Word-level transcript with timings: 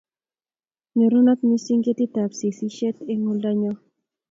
Nyorunot 0.97 1.39
mising 1.49 1.81
ketitab 1.85 2.31
sesiet 2.39 2.97
eng' 3.11 3.27
oldo 3.31 3.51
nyo 3.59 3.73